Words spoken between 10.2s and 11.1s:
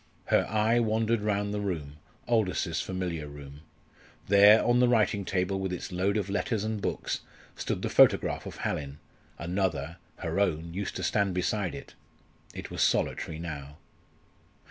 own, used to